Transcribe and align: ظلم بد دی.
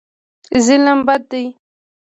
ظلم 0.65 0.97
بد 1.07 1.21
دی. 1.31 1.45